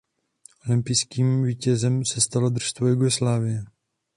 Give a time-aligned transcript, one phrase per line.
[0.69, 3.63] Olympijským vítězem se stalo družstvo Jugoslávie.